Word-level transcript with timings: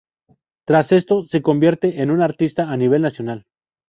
Tras 0.65 0.93
esto, 0.93 1.27
se 1.27 1.43
convierte 1.43 2.01
en 2.01 2.09
un 2.09 2.23
artista 2.23 2.71
a 2.71 2.75
nivel 2.75 3.03
nacional. 3.03 3.45